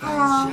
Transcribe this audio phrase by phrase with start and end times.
[0.00, 0.50] Hello，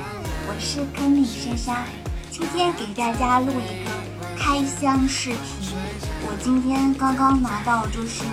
[0.48, 1.84] 我是坑里莎莎，
[2.30, 3.90] 今天给大家录一个
[4.36, 5.74] 开箱视频。
[6.22, 8.24] 我今天刚刚拿到，就是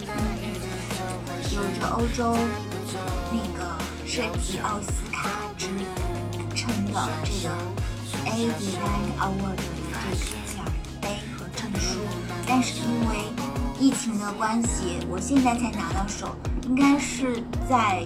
[0.00, 0.16] 嗯，
[1.54, 2.36] 有着欧洲
[3.30, 5.66] 那个设计奥斯卡之
[6.54, 7.54] 称的这个
[8.26, 9.62] A Design Award 的
[10.12, 10.64] 这个奖
[11.00, 12.00] 杯和证书，
[12.46, 13.16] 但是因为
[13.78, 18.04] 疫情的关系，我现在才拿到手，应该是在。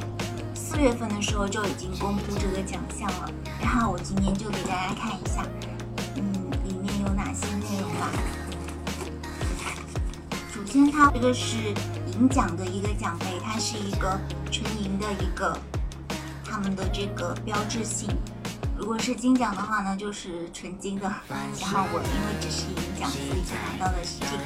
[0.70, 5.42] 四月份的时候就已经公布这个奖项了，然后我今天就给大家看一下，
[6.14, 6.22] 嗯，
[6.62, 8.10] 里面有哪些内容吧。
[10.54, 11.56] 首先，它这个是
[12.12, 14.20] 银奖的一个奖杯，它是一个
[14.52, 15.58] 纯银的一个
[16.44, 18.06] 他们的这个标志性。
[18.76, 21.10] 如果是金奖的话呢，就是纯金的。
[21.58, 24.44] 然后我因为只是银奖，所以就拿到的是这个，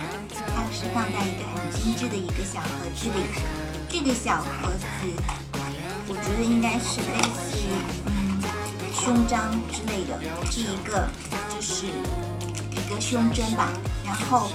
[0.55, 3.27] 它是放在一个很精致的一个小盒子里。
[3.89, 5.52] 这个小盒子。
[6.09, 7.71] 我觉得应该是类似于
[8.07, 8.43] 嗯
[8.93, 10.21] 胸章之类的，
[10.51, 11.09] 是一个
[11.55, 13.69] 就是一个胸针吧，
[14.05, 14.51] 然后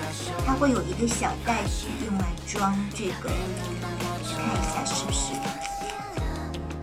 [0.45, 3.29] 它会有一个小袋子用来装这个，
[4.23, 5.33] 看一下是不是？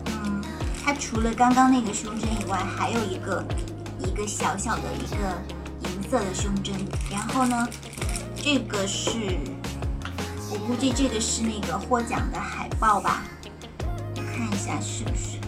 [0.07, 0.43] 嗯，
[0.85, 3.45] 它除了刚刚那个胸针以外，还有一个
[4.01, 6.75] 一个小小的一个银色的胸针，
[7.11, 7.69] 然后呢，
[8.37, 9.39] 这个是
[10.51, 13.23] 我估计这个是那个获奖的海报吧。
[14.37, 15.39] 看一下是不是？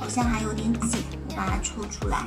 [0.00, 2.26] 好像还有点紧，我把它抽出来。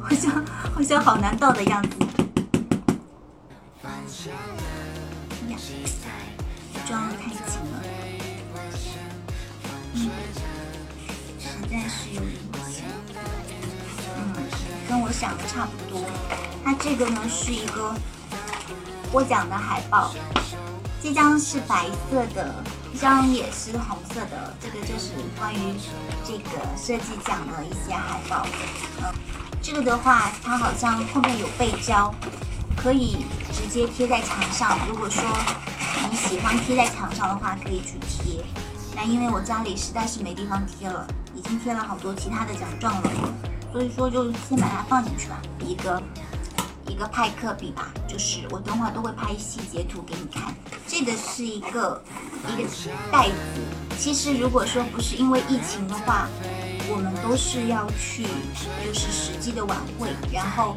[0.00, 1.88] 好像好像好难倒的样子。
[5.48, 5.58] 呀，
[6.86, 7.82] 装的太紧了。
[9.94, 10.10] 嗯，
[11.40, 12.32] 实在是有点
[12.70, 12.84] 紧。
[14.16, 14.32] 嗯，
[14.88, 16.00] 跟我想的差不多。
[16.64, 17.92] 它这个呢是一个
[19.10, 20.14] 获奖的海报，
[21.02, 22.54] 这张是白色的。
[22.94, 25.58] 这张也是红色的，这个就是关于
[26.24, 28.46] 这个设计奖的一些海报。
[29.02, 29.12] 嗯，
[29.60, 32.14] 这个的话，它好像后面有背胶，
[32.76, 34.78] 可以直接贴在墙上。
[34.88, 35.22] 如果说
[36.08, 38.44] 你喜欢贴在墙上的话，可以去贴。
[38.94, 41.04] 那因为我家里实在是没地方贴了，
[41.34, 43.10] 已经贴了好多其他的奖状了，
[43.72, 45.42] 所以说就先把它放进去吧。
[45.58, 46.00] 一个。
[46.86, 50.54] 一个派克笔吧，就是我等会儿都会拍细节图给你看。
[50.86, 52.02] 这个是一个
[52.48, 52.68] 一个
[53.10, 53.34] 袋子，
[53.98, 56.28] 其实如果说不是因为疫情的话，
[56.88, 58.24] 我们都是要去
[58.84, 60.76] 就是实际的晚会，然后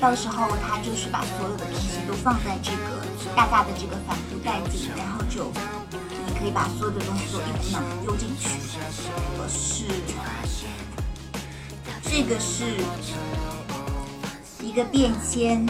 [0.00, 3.02] 到时候他就是把所有的东西都放在这个
[3.34, 5.50] 大大的这个帆布袋子里，然后就
[6.26, 8.48] 你可以把所有的东西都一股脑丢进去。
[9.36, 9.84] 可是
[12.02, 12.64] 这个是。
[14.68, 15.66] 一个便签，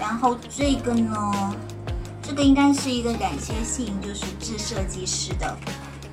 [0.00, 1.54] 然后这个呢，
[2.22, 5.54] 这个应该是一个感谢信，就是致设计师的。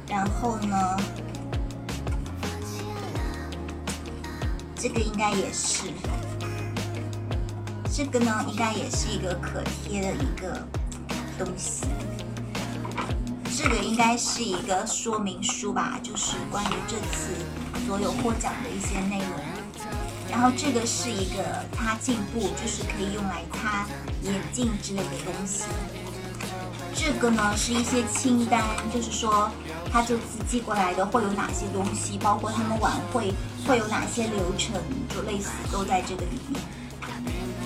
[0.10, 0.98] 然后呢，
[4.76, 5.86] 这个应该也是，
[7.90, 10.68] 这个呢应该也是一个可贴的一个
[11.40, 11.86] 东西。
[13.56, 17.32] 这个应该是一个说明书吧，就是关于这次
[17.88, 19.41] 所有获奖的一些内容。
[20.32, 21.44] 然后这个是一个
[21.76, 23.86] 擦镜布，就是可以用来擦
[24.24, 25.66] 眼镜之类的东西。
[26.96, 29.52] 这个呢是一些清单，就是说
[29.92, 33.34] 他这次寄过来的会有哪些东西，包括他们晚会
[33.68, 34.76] 会有哪些流程，
[35.10, 36.62] 就类似都在这个里面。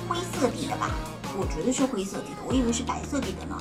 [0.09, 0.89] 灰色底的吧，
[1.37, 3.57] 我觉得是灰色底的，我以为是白色底的呢。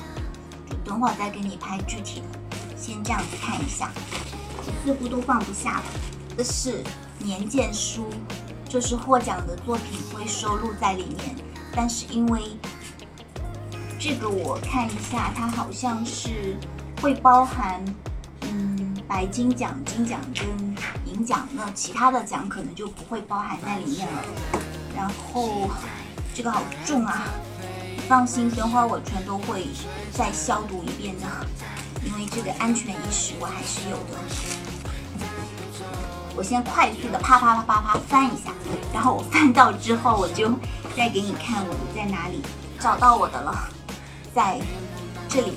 [0.67, 3.91] 就等会儿再给你拍具体的，先这样子看一下，
[4.83, 5.83] 似乎都放不下了。
[6.35, 6.83] 这是
[7.19, 8.09] 年鉴书。
[8.67, 11.35] 就是获奖的作品会收录在里面，
[11.73, 12.41] 但是因为
[13.99, 16.57] 这个我看一下，它好像是
[17.01, 17.83] 会包含
[18.41, 20.45] 嗯白金奖、金奖跟
[21.05, 24.23] 银奖，那其他的奖可能就不会包含在里面了。
[24.95, 25.69] 然后
[26.33, 27.27] 这个好重啊，
[28.09, 29.67] 放心，等会儿我全都会
[30.11, 31.27] 再消毒一遍的，
[32.05, 34.64] 因为这个安全意识我还是有的。
[36.35, 38.51] 我先快速的啪啪啪啪啪翻一下，
[38.93, 40.49] 然后我翻到之后，我就
[40.95, 42.41] 再给你看我在哪里
[42.79, 43.69] 找到我的了，
[44.33, 44.59] 在
[45.29, 45.53] 这里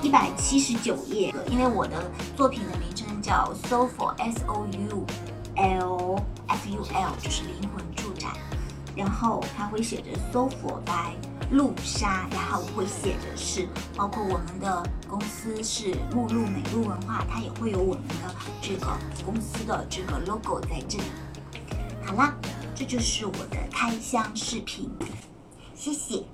[0.00, 3.88] 一百七十九页，因为我的作品的名称叫 Soul
[4.18, 5.06] S O U
[5.56, 8.28] L F U L，就是灵魂住宅，
[8.96, 10.48] 然后它会写着 Soul
[10.84, 11.31] by。
[11.50, 18.86] 露莎，然后会写着是，包括我们的公司是目录美露文化，它也会有我们的这个
[19.24, 21.04] 公司的这个 logo 在这里。
[22.04, 22.34] 好啦，
[22.74, 24.90] 这就是我的开箱视频，
[25.74, 26.24] 谢谢。